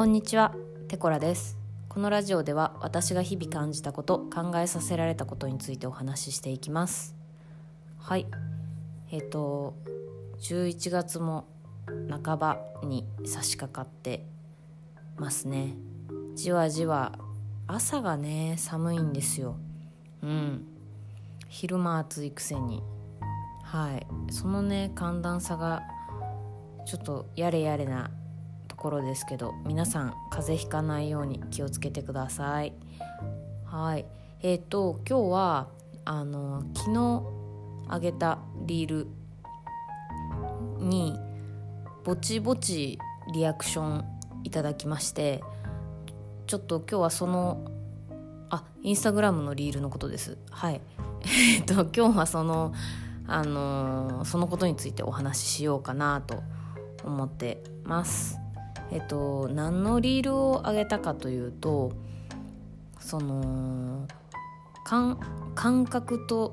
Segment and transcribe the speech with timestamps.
[0.00, 0.54] こんにちは、
[0.88, 1.58] テコラです。
[1.90, 7.14] このラジオでは私が日々感じたこと、考えさせられたことについてお話ししていきます。
[7.98, 8.26] はい。
[9.12, 9.74] えっ、と
[10.38, 11.44] 11月も
[12.08, 14.24] 半ばに差し掛かって
[15.18, 15.74] ますね。
[16.34, 17.18] じわじわ
[17.66, 19.58] 朝がね寒いんですよ。
[20.22, 20.66] うん。
[21.50, 22.82] 昼間暑いくせに。
[23.64, 24.06] はい。
[24.32, 25.82] そのね寒暖差が
[26.86, 28.10] ちょっとやれやれな
[28.80, 32.72] ころですけど皆さん風邪ひかないように気をつけてください。
[33.66, 34.06] はい。
[34.42, 35.68] えっ、と今日は
[36.06, 37.22] あの昨日
[37.88, 39.06] あげたリール
[40.78, 41.18] に
[42.04, 42.98] ぼちぼち
[43.34, 44.04] リアクション
[44.44, 45.42] いただきまして
[46.46, 47.70] ちょっと今日はその
[48.48, 50.38] あインスタグラムのリールのことです。
[50.50, 50.80] はい。
[51.22, 52.72] えっと今日はその
[53.26, 56.42] あのそのことについてお話ししようかなと
[57.04, 58.39] 思ってます。
[58.92, 61.92] えっと何のリールを上げたかというと
[62.98, 64.06] その
[64.84, 65.18] 感
[65.54, 66.52] 感覚と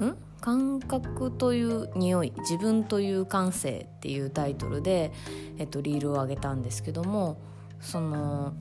[0.00, 0.16] ん？
[0.40, 5.12] 感覚という匂い自分という感性っていうタイトルで、
[5.58, 7.40] えっと、リールを上げたんですけども
[7.80, 8.54] その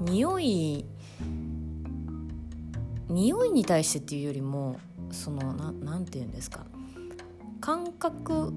[0.00, 0.84] 匂い
[3.08, 4.80] 匂いに対してっていうよりも
[5.12, 6.66] そのななんて言うんですか？
[7.60, 8.52] 感覚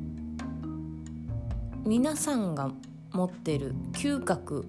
[1.86, 2.72] 皆さんが
[3.12, 4.68] 持ってる嗅覚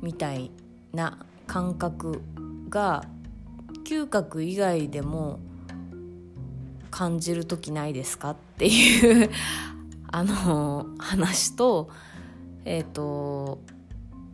[0.00, 0.50] みたい
[0.92, 2.22] な感覚
[2.68, 3.04] が
[3.84, 5.40] 嗅覚以外でも
[6.90, 9.30] 感じる時ないですかっていう
[10.08, 11.90] あの話と
[12.64, 13.60] えっ、と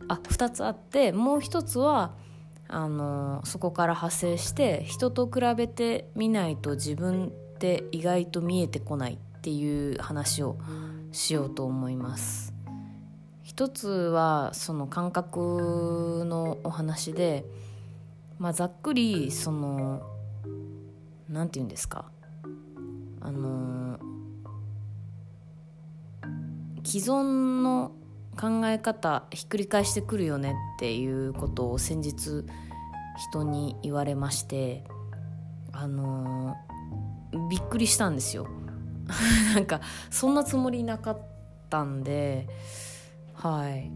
[0.07, 2.13] あ2つあってもう一つは
[2.67, 10.57] あのそこから派生して人と比べてみないと自分って意外と見えてこないっていう話を
[11.11, 12.53] しようと思います。
[13.43, 17.45] 一つはその感覚のお話で、
[18.37, 20.01] まあ、ざっくりその
[21.27, 22.05] なんて言うんですか
[23.21, 23.99] あの
[26.83, 27.91] 既存の
[28.39, 32.45] 考え方ひっくり返してくるよねっていうことを先日
[33.31, 34.83] 人に言われまして
[35.73, 36.55] あの
[37.49, 38.47] びっくりしたんですよ
[39.55, 41.17] なんかそんなつもりなかっ
[41.69, 42.47] たんで
[43.33, 43.91] はい。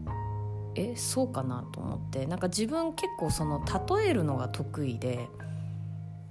[0.76, 2.26] えそうかなと思って。
[2.26, 3.62] なんか自分結構その
[3.96, 5.28] 例えるのが得意で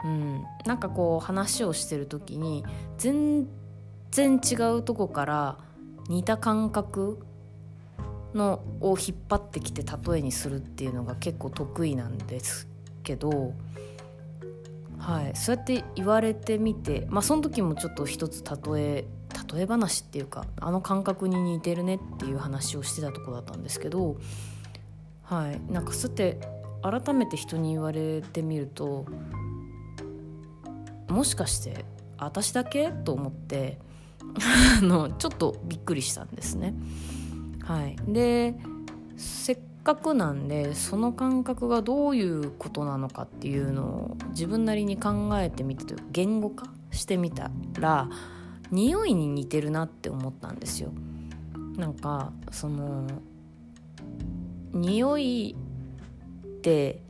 [0.04, 0.44] うん。
[0.66, 2.66] なんかこう話をしてる時に
[2.98, 3.48] 全
[4.12, 5.58] 然違うとこから
[6.10, 7.26] 似た感覚
[8.34, 12.68] のを引っ張ってきて例えにするっていうのが結構得意なんです
[13.04, 13.54] けど、
[15.04, 19.06] はい、そうやって言われてみて、まあ、その時もちょっと一つ例え
[19.54, 24.16] 例え話っていうかあの感覚に似てるねっていう話をしてたとこだったんですけど、
[25.24, 26.40] はい、なんかそうやって
[26.82, 29.06] 改めて人に言われてみると
[31.10, 31.84] もしかして
[32.18, 32.90] 私だけ？
[32.90, 33.80] と思って
[34.80, 36.74] あのちょっとびっくりしたんですね。
[37.60, 38.56] はい、で
[39.18, 48.10] せっかくなんでその感覚がどういうことなのかっていうのを自分なりに考えてみてという言語化してみたら
[48.72, 50.92] 匂いに似てるなって思ったんですよ。
[51.78, 53.08] なんかその
[54.72, 55.56] 匂い
[56.46, 57.02] って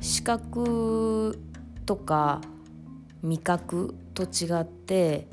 [0.00, 1.38] 視覚
[1.86, 2.40] とか
[3.22, 5.28] 味覚と違って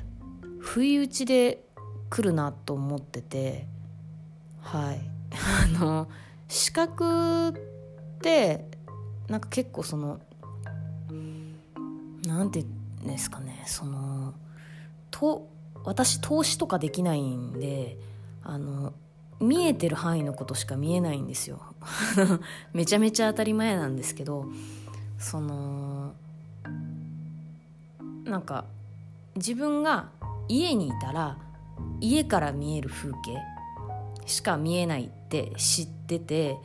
[0.58, 1.64] 不意打ちで
[2.10, 3.66] 来るなと思ってて
[4.62, 5.00] はい
[5.78, 6.08] あの
[6.54, 7.52] 視覚っ
[8.22, 8.64] て
[9.28, 10.20] なんか結構その
[12.28, 12.70] なんて言
[13.02, 14.34] うんですかねその
[15.10, 15.48] と
[15.84, 17.98] 私投資とかできないんで
[18.44, 18.92] あの
[19.40, 21.60] 見えてる範囲のことしか見えないんですよ。
[22.72, 24.46] めちゃめちゃ当たり前なんですけど
[25.18, 26.12] その
[28.24, 28.64] なんか
[29.34, 30.08] 自分が
[30.46, 31.36] 家にいたら
[32.00, 33.53] 家から見える風景
[34.26, 36.56] しか見えないって知ってて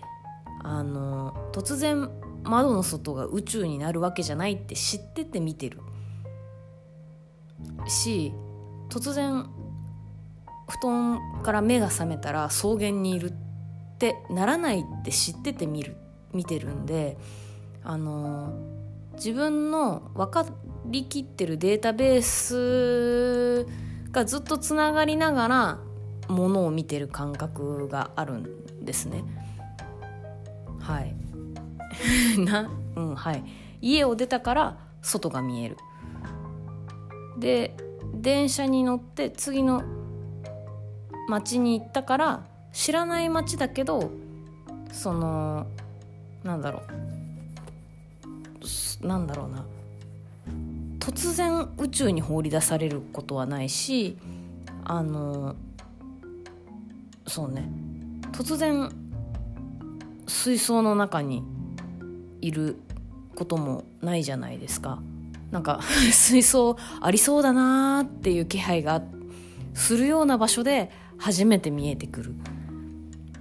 [0.63, 2.09] あの突然
[2.43, 5.79] 窓の外が宇宙になるわけじゃないって知ってて見てる。
[7.87, 8.33] し
[8.89, 9.45] 突然
[10.67, 13.33] 布団から目が覚めたら草原にいるっ
[13.97, 15.97] てならないって知ってて見る
[16.33, 17.17] 見てるんで
[17.83, 18.53] あの
[19.15, 20.45] 自分の分か
[20.85, 23.65] りきってるデータベース
[24.11, 25.79] がずっとつながりながら
[26.29, 29.23] ものを見てる感覚があるんですね。
[30.79, 31.15] はい。
[32.39, 32.69] な？
[32.95, 33.43] うんはい。
[33.81, 35.77] 家を出たから外が見える。
[37.37, 37.75] で
[38.13, 39.83] 電車に乗って次の
[41.27, 44.11] 町に行ったから知らない街だけど
[44.91, 45.67] その
[46.43, 46.81] なんだろ
[49.03, 49.07] う。
[49.07, 49.65] なんだろうな。
[50.99, 54.17] 突然宇宙に放り出されることはないし
[54.83, 55.55] あの
[57.29, 57.69] そうね。
[58.31, 58.91] 突然
[60.27, 61.43] 水槽の中に
[62.41, 62.77] いる
[63.35, 65.01] こともないじゃないですか。
[65.51, 65.81] なんか
[66.11, 69.01] 水槽ありそうだなーっていう気配が
[69.73, 72.35] するような場所で初めて見えてくる、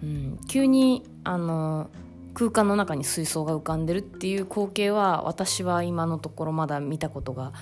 [0.02, 1.91] うん、急にあの
[2.34, 7.52] 空間の中に水槽が浮かんでるっていう光景は私は今のところまだ見たことが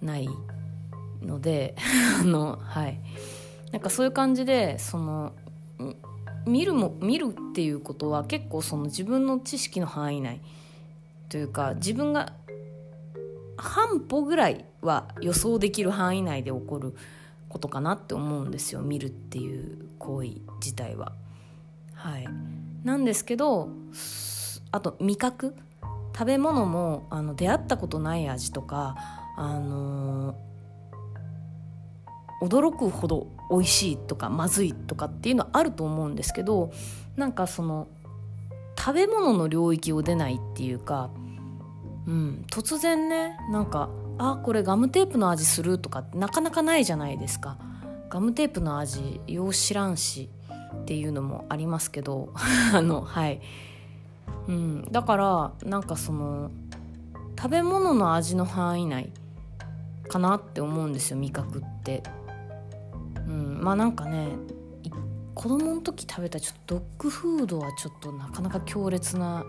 [0.00, 0.28] ない
[1.22, 1.74] ので
[2.20, 3.00] あのはい。
[3.72, 5.32] なんかそういう感じでその
[6.46, 10.40] 見るも見るっていうことは結構その自分の知識の範囲内
[11.28, 12.32] というか自分が
[13.56, 16.94] 半歩ぐらいは予想できる範囲内で起こる
[17.48, 18.80] ことかなって思うんですよ。
[18.80, 21.12] 見るっていう行為自体は。
[21.94, 22.28] はい、
[22.84, 23.68] なんですけど
[24.70, 25.54] あと味覚。
[26.18, 28.96] 食べ物もあの出会ったことない味とか、
[29.36, 30.34] あの、
[32.40, 36.72] 驚くほど美味しいとかまずいとかっていうのはあると思うんですけど
[37.16, 37.88] なんかその
[38.78, 41.10] 食べ物の領域を出ないっていうか、
[42.06, 47.58] うん、突然ねなんかあこれガムテープの味するとかってなかなかないじゃないですか。
[48.08, 50.30] ガムテープの味よう知らんし
[50.74, 52.32] っていうのもありますけど
[52.72, 53.40] あのはい、
[54.48, 56.50] うん、だからなんかその
[57.36, 59.12] 食べ物の味の範囲内
[60.08, 62.02] かなって思うんですよ味覚って、
[63.28, 64.28] うん、まあなんかね
[65.34, 69.44] 子供の時食べたちょっとドッグフードはちょっとなかなか強烈な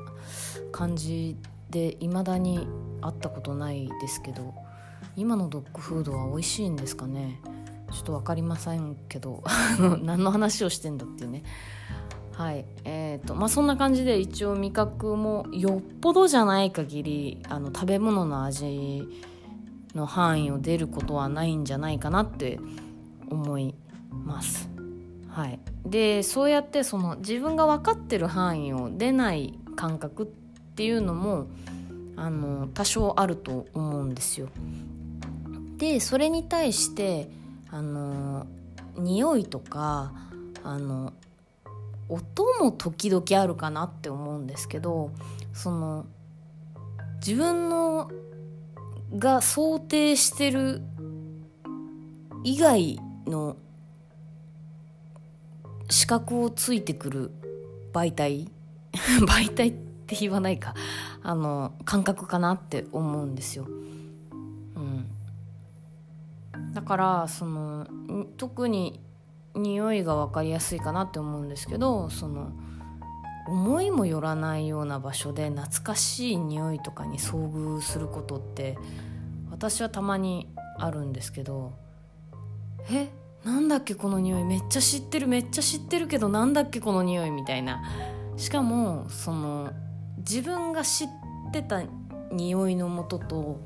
[0.71, 1.35] 感じ
[1.71, 2.67] で未だに
[3.01, 4.53] 会ったことないですけど
[5.15, 7.41] 今のドッグフードは美味しいんですかね？
[7.91, 9.43] ちょっと分かりませんけど
[10.03, 11.43] 何の話をしてんだっていうね。
[12.33, 19.09] はいえーとまあ、そんな感じで一応味覚もよっぽどじゃない限りあの食べ物の味
[19.93, 22.59] の範囲を出ることはないんじゃないかなって
[23.29, 23.75] 思い
[24.11, 24.69] ます。
[25.29, 30.25] はい、でそうやってその自分が分かってる範囲を出ない感覚っ
[30.75, 31.47] ていうのも
[32.15, 34.49] あの多少あると思うんですよ。
[35.77, 37.29] でそれに対して
[37.71, 38.47] あの
[38.97, 40.11] 匂いとか
[40.63, 41.13] あの
[42.09, 45.11] 音も時々あるかなって思うんですけど
[45.53, 46.05] その
[47.25, 48.11] 自分の
[49.17, 50.81] が想定してる
[52.43, 52.99] 以外
[53.29, 53.55] の
[55.89, 57.31] 視覚をついてくる
[57.93, 58.51] 媒体？
[59.27, 59.73] 媒体っ
[60.07, 60.73] て言わないか。
[61.21, 63.65] あの感覚かなって思うんですよ。
[63.65, 67.87] うん、だからその
[68.37, 69.01] 特に
[69.55, 72.51] 匂いが分かりやすいかなって思うんですけどその
[73.47, 78.77] 思いもよらないような場所で懐かしい匂いとかに遭遇することって
[79.49, 80.47] 私はたまに
[80.77, 81.73] あるんですけど
[82.89, 83.09] え？
[83.44, 84.44] なんだっけこの匂い。
[84.44, 87.81] めっちゃ知ってるめっちゃ知ってるけどなんだっけこの匂いみたいな。
[88.38, 89.71] しかもその
[90.18, 91.07] 自分が知っ
[91.51, 91.83] てた
[92.31, 93.62] 匂いのもとと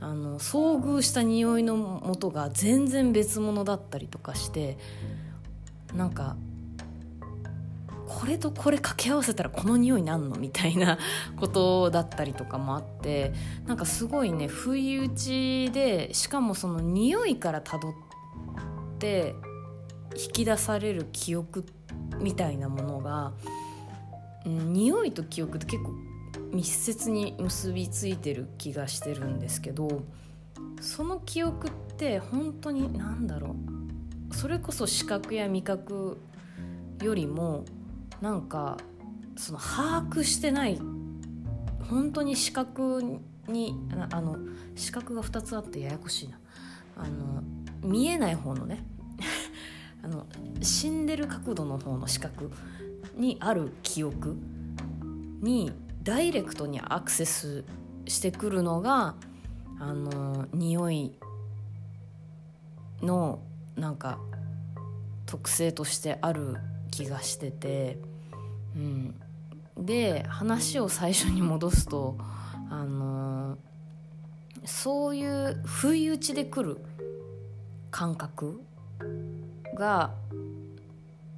[0.00, 4.78] あの遭遇した匂いのもとが全然別物だったりとかして
[5.94, 6.36] なんか
[8.06, 10.36] これとこれ掛け合わせたらこの匂いなんの？
[10.36, 10.98] みたいな
[11.36, 13.32] ことだったりとかもあって
[13.66, 18.07] なんかすごいね不意打ちでしかもその匂いからたどって
[18.98, 19.36] って
[20.16, 21.64] 引き出される記憶
[22.18, 23.32] みたいなものが、
[24.44, 25.92] うん、匂いと記憶って結構
[26.52, 30.02] 密接に結びついてる気がしてるんですけど
[30.80, 33.54] その記憶って本当に何だろ
[34.30, 36.18] うそれこそ視覚や味覚
[37.02, 37.64] よりも
[38.20, 38.78] なんか
[39.36, 40.80] その把握してない
[41.88, 43.74] 本当に視覚に
[44.10, 44.38] あの
[44.74, 46.38] 視覚が2つあってややこしいな。
[46.96, 47.42] あの
[47.82, 48.84] 見えない方のね。
[50.02, 50.26] あの
[50.62, 52.50] 死んでる角度の方の視覚
[53.16, 54.36] にある記憶
[55.40, 57.64] にダイレクトにアクセス
[58.06, 59.16] してくるのが
[59.80, 61.12] あの匂い
[63.02, 63.40] の
[63.76, 64.18] なんか
[65.26, 66.56] 特性としてある
[66.90, 67.98] 気がしてて、
[68.74, 69.14] うん、
[69.76, 72.16] で話を最初に戻すと
[72.70, 73.58] あの
[74.64, 76.80] そういう不意打ちで来る
[77.90, 78.60] 感覚
[79.74, 80.12] が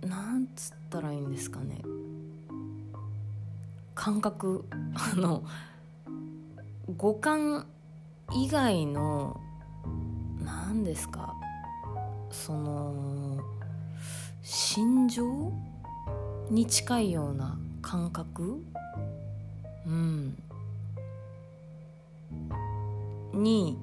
[0.02, 1.83] なんつったらいいんですかね。
[3.95, 4.64] 感覚。
[4.95, 5.42] あの
[6.97, 7.66] 五感
[8.33, 9.40] 以外の
[10.45, 11.35] 何ですか。
[12.30, 13.38] その
[14.42, 15.52] 心情
[16.50, 18.64] に近いような感覚？
[19.87, 20.37] うん。
[23.33, 23.78] に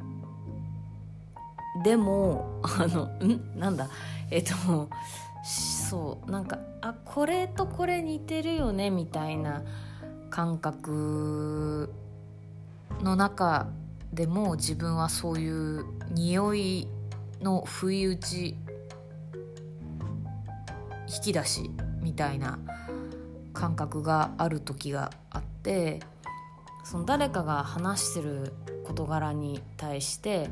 [1.83, 3.59] でもあのん？
[3.59, 3.89] なんだ？
[4.29, 4.89] えっと
[5.43, 9.63] そうなんかあこれとこれ似てるよねみたいな
[10.29, 11.93] 感覚
[13.01, 13.67] の中
[14.11, 16.87] でも自分はそういう匂い
[17.41, 18.57] の不意打ち
[21.15, 22.59] 引き出しみたいな
[23.53, 26.01] 感覚がある時があって
[26.83, 28.53] その誰かが話してる
[28.85, 30.49] 事柄に対して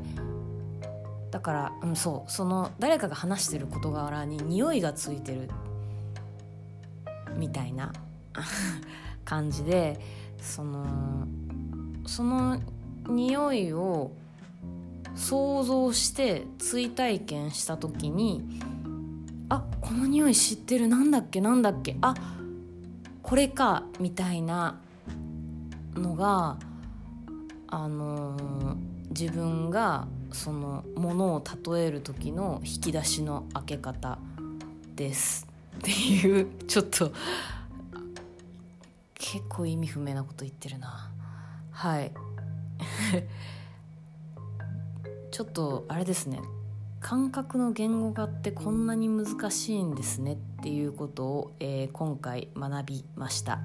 [1.30, 5.50] だから、うん、そうその誰かが話してる事柄に匂いがついてる
[7.36, 7.92] みたいな
[9.24, 10.00] 感じで
[10.40, 10.86] その
[12.06, 12.60] その
[13.08, 14.12] 匂いを
[15.14, 18.60] 想像して追体験した時に
[19.48, 22.14] あこの匂い知ってるなんだっけなんだっけあ
[23.22, 24.78] これかみたいな
[25.94, 26.58] のが
[27.68, 28.76] あのー、
[29.10, 30.06] 自分が
[30.36, 34.18] そのものを例える時の引き出しの開け方
[34.94, 37.12] ですっていうちょっと
[39.14, 41.10] 結構意味不明なこと言ってるな。
[41.70, 42.12] はい。
[45.30, 46.40] ちょっとあれですね。
[47.00, 53.60] 感覚の言語化ってこんなに難しいんですねっていうことを、えー、今回学びました。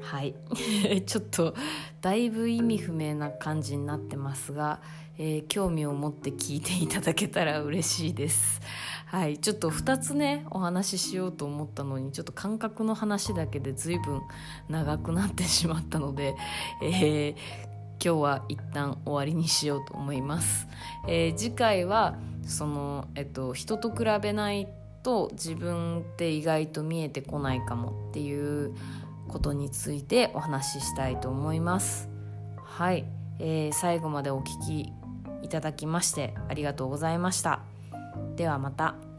[0.00, 0.34] はい。
[1.06, 1.54] ちょっと
[2.00, 4.80] だいぶ意味不明な感じになってますが、
[5.18, 8.60] えー、興味を持って聞いていただけたら嬉しいです。
[9.06, 9.38] はい。
[9.38, 14.22] ちょっと2つねお話ししようと思ったのにちょっと感覚の話だけで随分
[14.68, 16.34] 長くなってしまったので、
[16.82, 17.34] えー、
[18.02, 20.66] 今日は一旦終わりにしようと思います、
[21.06, 24.68] えー、次回はその、えっと、人と比べない
[25.02, 28.74] と自分って意外と見えてこないかもっていう
[29.30, 32.08] ことについてお話ししたいと思います。
[32.62, 33.04] はい、
[33.38, 34.92] えー、最後までお聴き
[35.42, 37.60] いただきましてありがとうございました。
[38.36, 39.09] ではまた。